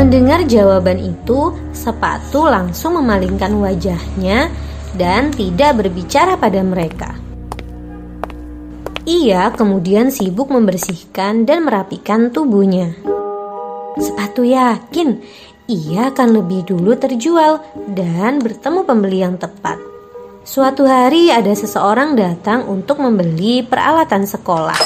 [0.00, 4.48] Mendengar jawaban itu, sepatu langsung memalingkan wajahnya
[4.96, 7.20] dan tidak berbicara pada mereka.
[9.04, 12.96] Ia kemudian sibuk membersihkan dan merapikan tubuhnya.
[14.00, 15.20] Sepatu yakin
[15.68, 17.60] ia akan lebih dulu terjual
[17.92, 19.76] dan bertemu pembeli yang tepat.
[20.48, 24.80] Suatu hari ada seseorang datang untuk membeli peralatan sekolah.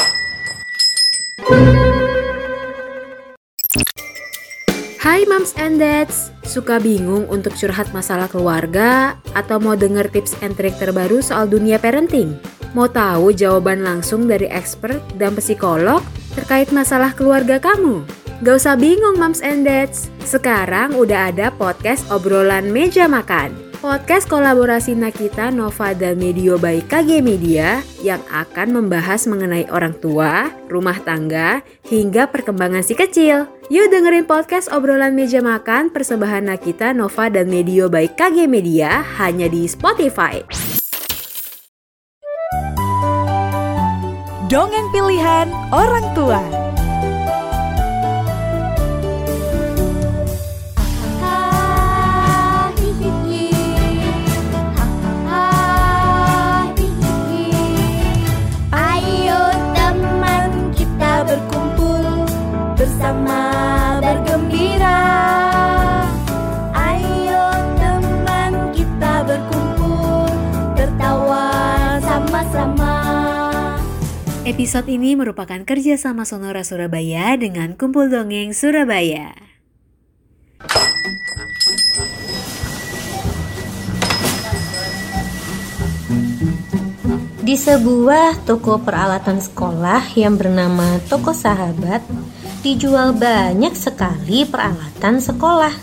[5.04, 10.56] Hai moms and dads, suka bingung untuk curhat masalah keluarga atau mau denger tips and
[10.56, 12.40] trik terbaru soal dunia parenting?
[12.72, 16.00] Mau tahu jawaban langsung dari expert dan psikolog
[16.32, 18.00] terkait masalah keluarga kamu?
[18.40, 23.63] Gak usah bingung moms and dads, sekarang udah ada podcast obrolan meja makan.
[23.84, 30.48] Podcast kolaborasi Nakita, Nova, dan Medio by KG Media yang akan membahas mengenai orang tua,
[30.72, 33.44] rumah tangga, hingga perkembangan si kecil.
[33.68, 39.52] Yuk dengerin podcast obrolan meja makan persembahan Nakita, Nova, dan Medio by KG Media hanya
[39.52, 40.40] di Spotify.
[44.48, 46.40] Dongeng pilihan orang tua.
[74.54, 79.34] Episode ini merupakan kerjasama Sonora Surabaya dengan Kumpul Dongeng Surabaya.
[87.42, 92.06] Di sebuah toko peralatan sekolah yang bernama Toko Sahabat,
[92.62, 95.74] dijual banyak sekali peralatan sekolah.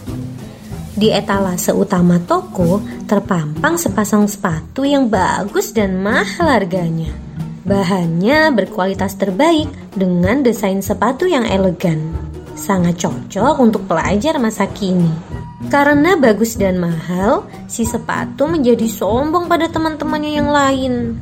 [0.95, 7.11] Di etalase utama toko terpampang sepasang sepatu yang bagus dan mahal harganya.
[7.61, 12.09] Bahannya berkualitas terbaik dengan desain sepatu yang elegan.
[12.57, 15.13] Sangat cocok untuk pelajar masa kini.
[15.69, 21.21] Karena bagus dan mahal, si sepatu menjadi sombong pada teman-temannya yang lain.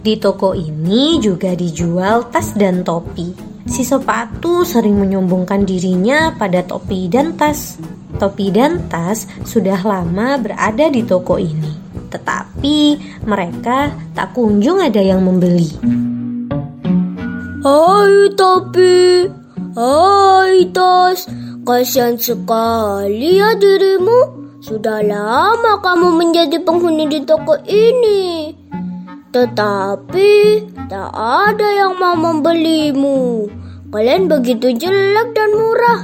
[0.00, 3.36] Di toko ini juga dijual tas dan topi.
[3.68, 7.76] Si sepatu sering menyombongkan dirinya pada topi dan tas.
[8.16, 11.83] Topi dan tas sudah lama berada di toko ini,
[12.14, 12.78] tetapi
[13.26, 15.66] mereka tak kunjung ada yang membeli.
[17.66, 19.26] Hai topi,
[19.74, 21.26] hai tas,
[21.66, 24.46] kasihan sekali ya dirimu.
[24.64, 28.54] Sudah lama kamu menjadi penghuni di toko ini.
[29.34, 30.32] Tetapi
[30.86, 33.50] tak ada yang mau membelimu.
[33.90, 36.00] Kalian begitu jelek dan murah.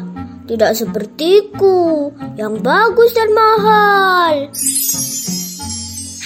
[0.51, 4.51] Tidak sepertiku yang bagus dan mahal.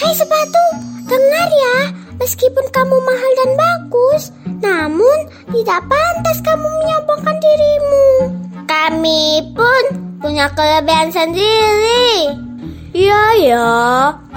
[0.05, 0.65] Hai sepatu,
[1.09, 1.77] dengar ya.
[2.21, 4.23] Meskipun kamu mahal dan bagus,
[4.61, 8.09] namun tidak pantas kamu menyombongkan dirimu.
[8.69, 9.83] Kami pun
[10.21, 12.37] punya kelebihan sendiri.
[12.93, 13.73] Iya ya,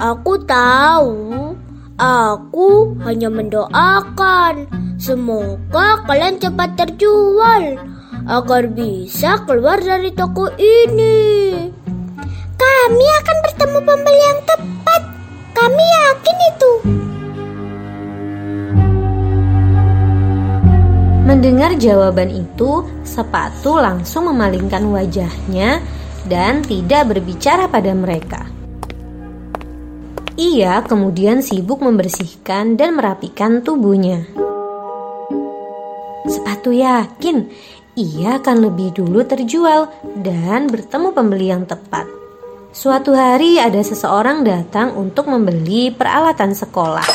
[0.00, 1.52] aku tahu.
[2.00, 7.76] Aku hanya mendoakan semoga kalian cepat terjual
[8.24, 11.68] agar bisa keluar dari toko ini.
[12.56, 15.17] Kami akan bertemu pembeli yang tepat.
[15.58, 16.72] Kami yakin itu.
[21.26, 25.82] Mendengar jawaban itu, sepatu langsung memalingkan wajahnya
[26.30, 28.46] dan tidak berbicara pada mereka.
[30.38, 34.30] Ia kemudian sibuk membersihkan dan merapikan tubuhnya.
[36.30, 37.50] Sepatu yakin
[37.98, 39.90] ia akan lebih dulu terjual
[40.22, 42.06] dan bertemu pembeli yang tepat.
[42.68, 47.08] Suatu hari ada seseorang datang untuk membeli peralatan sekolah.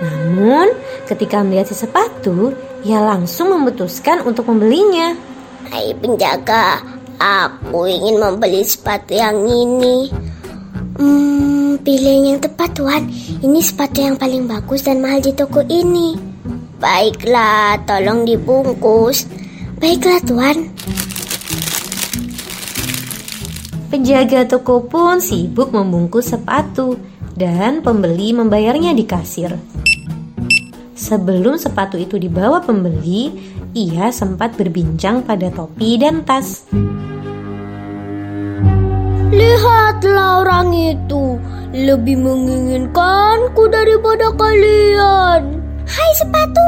[0.00, 0.72] Namun,
[1.04, 2.56] ketika melihat si sepatu,
[2.88, 5.12] ia langsung memutuskan untuk membelinya.
[5.68, 6.80] Hai penjaga,
[7.20, 10.08] aku ingin membeli sepatu yang ini.
[10.96, 13.04] Hmm, pilih yang tepat tuan.
[13.44, 16.25] Ini sepatu yang paling bagus dan mahal di toko ini.
[16.76, 19.24] Baiklah, tolong dibungkus.
[19.80, 20.68] Baiklah tuan.
[23.88, 27.00] Penjaga toko pun sibuk membungkus sepatu
[27.32, 29.56] dan pembeli membayarnya di kasir.
[30.92, 33.32] Sebelum sepatu itu dibawa pembeli,
[33.72, 36.68] ia sempat berbincang pada topi dan tas.
[39.32, 41.40] Lihatlah orang itu
[41.72, 45.65] lebih menginginkanku daripada kalian.
[45.86, 46.66] Hai sepatu,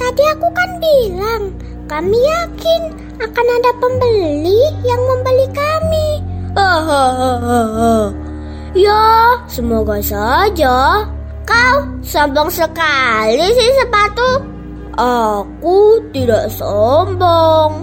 [0.00, 1.42] Tadi aku kan bilang,
[1.84, 2.82] kami yakin
[3.20, 6.08] akan ada pembeli yang membeli kami.
[6.56, 7.94] Hahaha.
[8.70, 11.02] Ya, semoga saja.
[11.42, 11.76] Kau
[12.06, 14.46] sombong sekali sih sepatu.
[14.94, 17.82] Aku tidak sombong.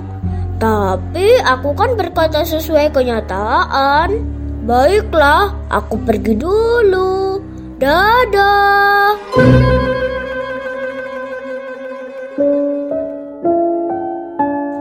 [0.64, 4.16] Tapi aku kan berkata sesuai kenyataan.
[4.64, 7.44] Baiklah, aku pergi dulu.
[7.84, 9.20] Dadah.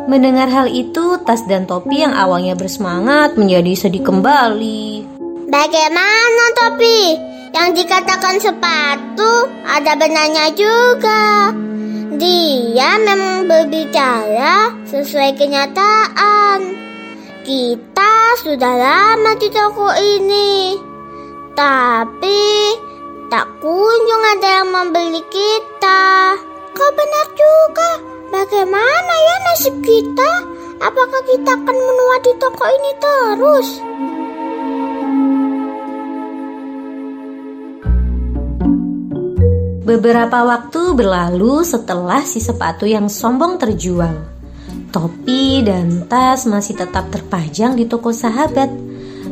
[0.06, 5.08] Mendengar hal itu, tas dan topi yang awalnya bersemangat menjadi sedih kembali.
[5.48, 7.16] Bagaimana topi?
[7.56, 11.56] Yang dikatakan sepatu ada benarnya juga.
[12.20, 16.60] Dia memang berbicara sesuai kenyataan.
[17.40, 20.76] Kita sudah lama di toko ini.
[21.56, 22.44] Tapi
[23.32, 26.36] tak kunjung ada yang membeli kita.
[26.76, 27.90] Kau benar juga.
[28.28, 30.32] Bagaimana ya nasib kita?
[30.76, 33.68] Apakah kita akan menua di toko ini terus?
[39.88, 44.28] Beberapa waktu berlalu setelah si sepatu yang sombong terjual.
[44.92, 48.68] Topi dan tas masih tetap terpajang di toko sahabat.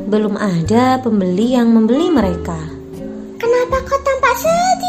[0.08, 2.56] Belum ada pembeli yang membeli mereka.
[3.36, 4.83] Kenapa kau tampak sedih?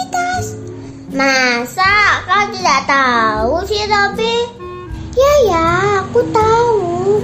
[1.15, 4.35] Masa kau tidak tahu sih, Topi?
[5.15, 5.67] Ya, ya,
[6.03, 7.23] aku tahu.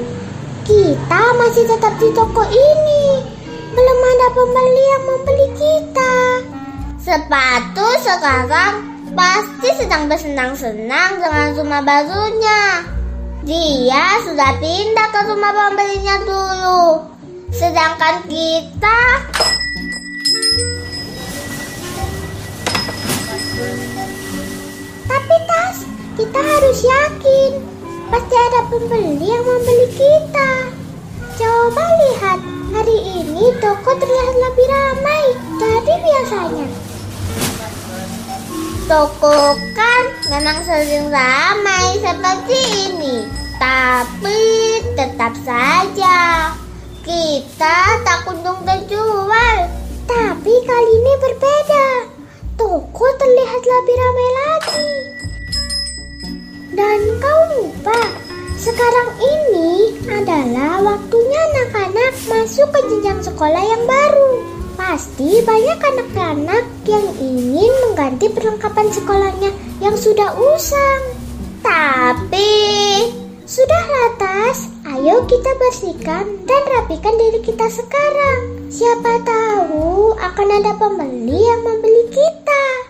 [0.63, 3.19] Kita masih tetap di toko ini.
[3.75, 6.15] Belum ada pembeli yang membeli kita.
[7.03, 8.79] Sepatu sekarang
[9.11, 12.87] pasti sedang bersenang-senang dengan rumah barunya.
[13.43, 17.11] Dia sudah pindah ke rumah pembelinya dulu.
[17.51, 18.99] Sedangkan kita
[26.19, 27.51] kita harus yakin
[28.11, 30.51] pasti ada pembeli yang membeli kita.
[31.39, 32.39] Coba lihat,
[32.75, 35.25] hari ini toko terlihat lebih ramai
[35.55, 36.67] dari biasanya.
[38.91, 42.59] Toko kan memang sering ramai seperti
[42.91, 43.23] ini,
[43.55, 44.41] tapi
[44.99, 46.51] tetap saja
[47.07, 49.57] kita tak kunjung terjual.
[50.11, 51.87] Tapi kali ini berbeda.
[52.59, 54.91] Toko terlihat lebih ramai lagi.
[56.71, 57.99] Dan kau lupa,
[58.55, 64.31] sekarang ini adalah waktunya anak-anak masuk ke jenjang sekolah yang baru.
[64.79, 69.51] Pasti banyak anak-anak yang ingin mengganti perlengkapan sekolahnya
[69.83, 71.03] yang sudah usang.
[71.59, 72.51] Tapi
[73.43, 78.71] sudah latas, ayo kita bersihkan dan rapikan diri kita sekarang.
[78.71, 82.80] Siapa tahu akan ada pembeli yang membeli kita.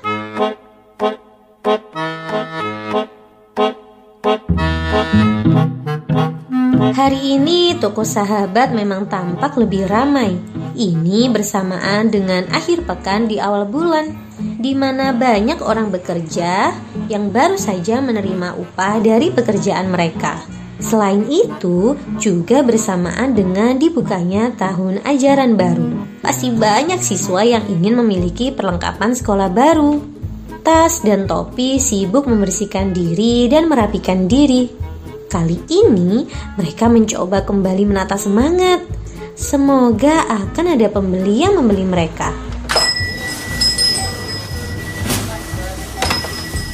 [7.02, 10.38] Hari ini toko sahabat memang tampak lebih ramai.
[10.78, 16.70] Ini bersamaan dengan akhir pekan di awal bulan, di mana banyak orang bekerja
[17.10, 20.46] yang baru saja menerima upah dari pekerjaan mereka.
[20.78, 26.06] Selain itu, juga bersamaan dengan dibukanya tahun ajaran baru.
[26.22, 29.98] Pasti banyak siswa yang ingin memiliki perlengkapan sekolah baru.
[30.62, 34.81] Tas dan topi sibuk membersihkan diri dan merapikan diri.
[35.32, 36.28] Kali ini
[36.60, 38.84] mereka mencoba kembali menata semangat.
[39.32, 42.36] Semoga akan ada pembeli yang membeli mereka.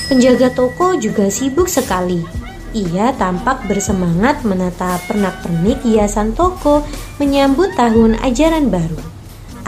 [0.10, 2.26] Penjaga toko juga sibuk sekali.
[2.74, 6.82] Ia tampak bersemangat menata pernak-pernik hiasan toko
[7.22, 8.98] menyambut tahun ajaran baru.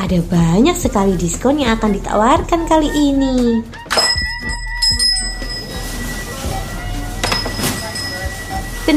[0.02, 3.62] Ada banyak sekali diskon yang akan ditawarkan kali ini.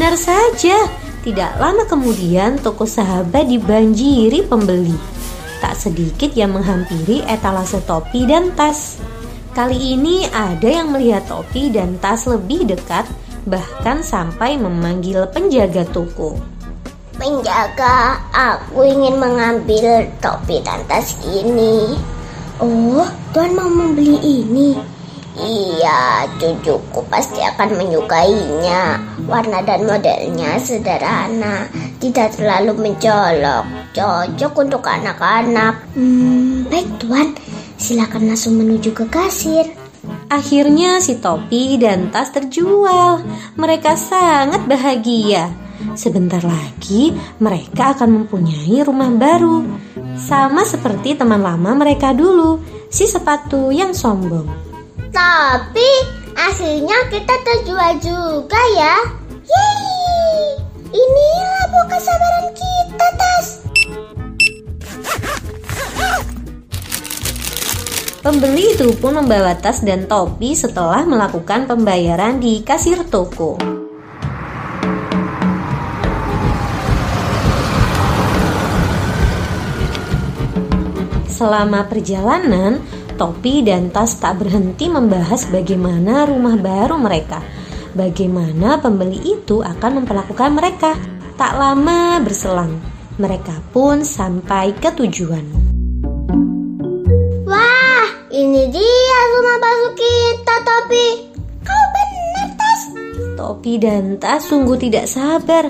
[0.02, 0.90] Benar saja,
[1.23, 4.99] tidak lama kemudian toko sahabat dibanjiri pembeli.
[5.62, 8.99] Tak sedikit yang menghampiri etalase topi dan tas.
[9.54, 13.06] Kali ini ada yang melihat topi dan tas lebih dekat,
[13.47, 16.35] bahkan sampai memanggil penjaga toko.
[17.14, 21.94] Penjaga, aku ingin mengambil topi dan tas ini.
[22.59, 24.75] Oh, Tuan mau membeli ini?
[25.38, 29.12] Iya, cucuku pasti akan menyukainya.
[29.32, 31.64] Warna dan modelnya sederhana,
[31.96, 33.64] tidak terlalu mencolok.
[33.96, 35.88] Cocok untuk anak-anak.
[35.96, 37.32] Hmm, baik tuan,
[37.80, 39.72] silakan langsung menuju ke kasir.
[40.28, 43.24] Akhirnya si topi dan tas terjual.
[43.56, 45.48] Mereka sangat bahagia.
[45.96, 49.64] Sebentar lagi mereka akan mempunyai rumah baru.
[50.12, 52.60] Sama seperti teman lama mereka dulu,
[52.92, 54.44] si sepatu yang sombong.
[55.08, 55.88] Tapi
[56.36, 59.21] akhirnya kita terjual juga ya.
[59.42, 60.62] Yeay!
[60.94, 63.46] Inilah buah kesabaran kita, Tas.
[68.22, 73.58] Pembeli itu pun membawa tas dan topi setelah melakukan pembayaran di kasir toko.
[81.26, 82.78] Selama perjalanan,
[83.18, 87.62] topi dan tas tak berhenti membahas bagaimana rumah baru mereka.
[87.92, 90.96] Bagaimana pembeli itu akan memperlakukan mereka.
[91.37, 92.80] Tak lama berselang,
[93.20, 95.44] mereka pun sampai ke tujuan.
[97.44, 101.06] Wah, ini dia rumah baru kita, Topi.
[101.61, 102.82] Kau benar, Tas.
[103.37, 105.68] Topi dan tas sungguh tidak sabar.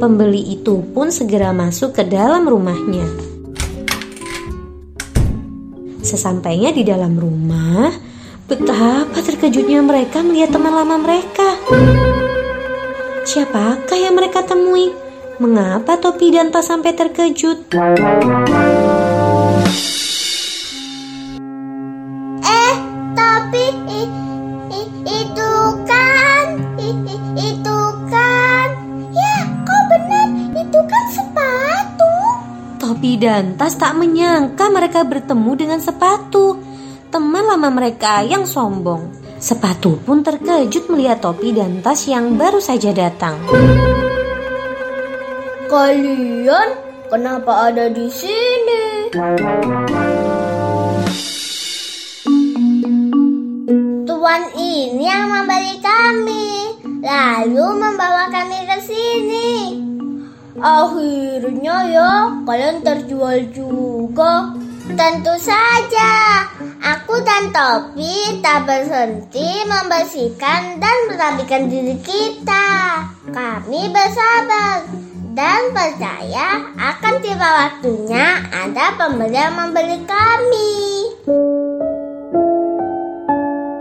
[0.00, 3.04] Pembeli itu pun segera masuk ke dalam rumahnya.
[6.00, 7.92] Sesampainya di dalam rumah,
[8.48, 11.60] betapa terkejutnya mereka melihat teman lama mereka.
[13.28, 14.88] Siapakah yang mereka temui?
[15.36, 17.76] Mengapa topi dan tas sampai terkejut?
[22.40, 22.74] Eh,
[23.12, 24.02] tapi i,
[24.72, 25.52] i, itu
[25.84, 26.44] kan
[26.80, 27.16] i, i,
[27.52, 28.68] itu kan
[29.12, 32.12] ya kau benar itu kan sepatu.
[32.80, 36.67] Topi dan tas tak menyangka mereka bertemu dengan sepatu.
[37.18, 39.10] Teman lama mereka yang sombong.
[39.42, 43.34] Sepatu pun terkejut melihat topi dan tas yang baru saja datang.
[45.66, 46.78] Kalian
[47.10, 49.10] kenapa ada di sini?
[54.06, 59.50] Tuan ini yang memberi kami, lalu membawa kami ke sini.
[60.62, 64.54] Akhirnya ya, kalian terjual juga.
[64.98, 66.42] Tentu saja,
[66.82, 72.66] aku dan Topi tak berhenti membersihkan dan merapikan diri kita.
[73.30, 74.82] Kami bersabar
[75.38, 80.74] dan percaya akan tiba waktunya ada pembeli yang membeli kami.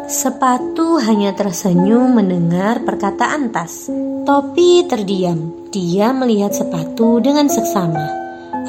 [0.06, 3.90] Sepatu hanya tersenyum mendengar perkataan tas.
[4.22, 5.66] Topi terdiam.
[5.74, 8.06] Dia melihat sepatu dengan seksama.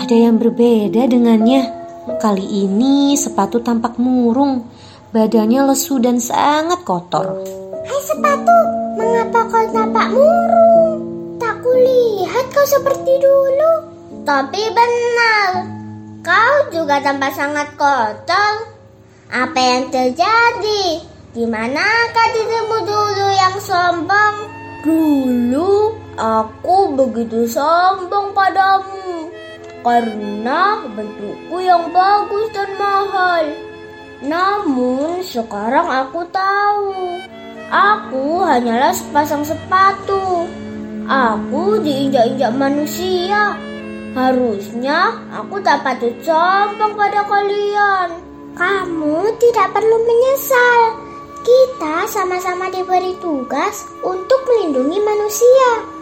[0.01, 1.78] Ada yang berbeda dengannya.
[2.19, 4.67] Kali ini sepatu tampak murung.
[5.15, 7.47] Badannya lesu dan sangat kotor.
[7.87, 8.59] Hai sepatu,
[8.99, 10.99] mengapa kau tampak murung?
[11.39, 13.73] Tak kulihat kau seperti dulu.
[14.27, 15.63] Tapi benar,
[16.27, 18.67] kau juga tampak sangat kotor.
[19.31, 20.99] Apa yang terjadi?
[21.31, 24.37] Di manakah dirimu dulu yang sombong?
[24.83, 29.31] Dulu aku begitu sombong padamu
[29.83, 33.45] karena bentukku yang bagus dan mahal.
[34.19, 37.23] Namun sekarang aku tahu,
[37.71, 40.51] aku hanyalah sepasang sepatu.
[41.09, 43.57] Aku diinjak-injak manusia.
[44.13, 48.19] Harusnya aku tak patut sombong pada kalian.
[48.59, 50.81] Kamu tidak perlu menyesal.
[51.47, 55.98] Kita sama-sama diberi tugas untuk melindungi manusia.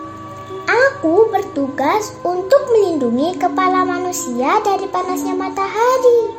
[0.66, 6.34] Aku bertugas untuk melindungi kepala manusia dari panasnya matahari.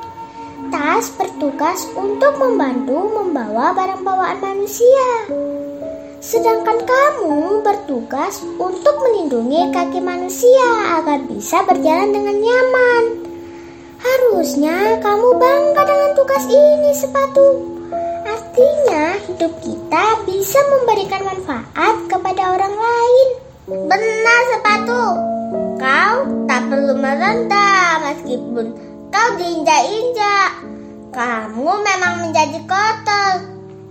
[0.68, 5.32] Tas bertugas untuk membantu membawa barang bawaan manusia.
[6.20, 13.04] Sedangkan kamu bertugas untuk melindungi kaki manusia agar bisa berjalan dengan nyaman.
[14.04, 17.64] Harusnya kamu bangga dengan tugas ini, sepatu.
[18.28, 23.47] Artinya, hidup kita bisa memberikan manfaat kepada orang lain.
[23.68, 25.04] Benar, sepatu.
[25.76, 26.16] Kau
[26.48, 28.72] tak perlu merendah meskipun
[29.12, 30.64] kau diinjak-injak.
[31.12, 33.44] Kamu memang menjadi kotor,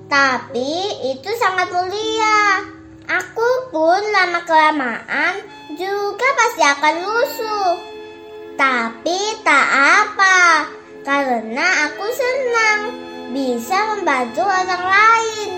[0.08, 2.64] tapi itu sangat mulia.
[3.04, 5.44] Aku pun lama kelamaan
[5.76, 7.72] juga pasti akan lusuh.
[8.56, 10.72] Tapi tak apa,
[11.04, 12.80] karena aku senang
[13.28, 15.50] bisa membantu orang lain.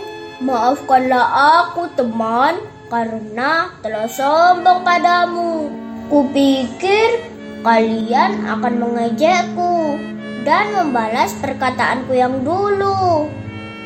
[0.43, 1.27] Maafkanlah
[1.63, 2.59] aku teman,
[2.89, 5.69] karena telah sombong padamu.
[6.09, 7.21] Kupikir
[7.61, 10.01] kalian akan mengejekku
[10.49, 13.29] dan membalas perkataanku yang dulu.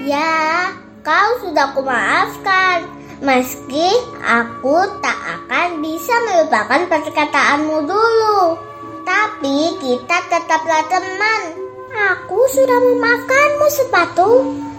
[0.06, 0.70] Ya,
[1.02, 2.86] kau sudah kumaafkan.
[3.22, 3.90] Meski
[4.22, 8.58] aku tak akan bisa melupakan perkataanmu dulu.
[9.02, 11.42] Tapi kita tetaplah teman.
[11.92, 14.30] Aku sudah memaafkanmu sepatu.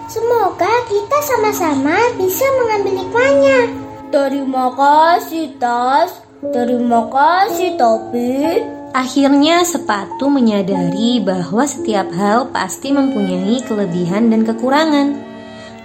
[0.08, 3.83] Semoga kita sama-sama bisa mengambil hikmahnya.
[4.14, 6.22] Terima kasih, Tas.
[6.38, 8.62] Terima kasih, Topi.
[8.94, 15.18] Akhirnya sepatu menyadari bahwa setiap hal pasti mempunyai kelebihan dan kekurangan.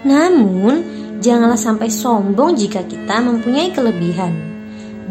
[0.06, 4.32] Namun, Janganlah sampai sombong jika kita mempunyai kelebihan.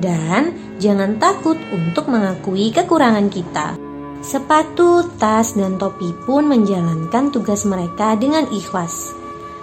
[0.01, 3.77] Dan jangan takut untuk mengakui kekurangan kita.
[4.25, 9.13] Sepatu, tas, dan topi pun menjalankan tugas mereka dengan ikhlas.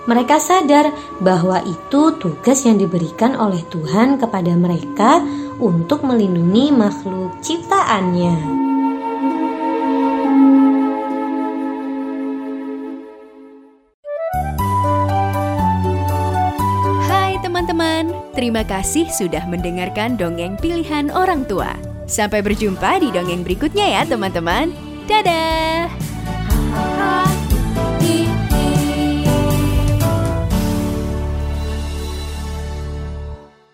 [0.06, 5.26] Mereka sadar bahwa itu tugas yang diberikan oleh Tuhan kepada mereka
[5.58, 8.66] untuk melindungi makhluk ciptaannya.
[17.66, 21.74] teman-teman, terima kasih sudah mendengarkan dongeng pilihan orang tua.
[22.06, 24.70] Sampai berjumpa di dongeng berikutnya ya teman-teman.
[25.10, 26.15] Dadah!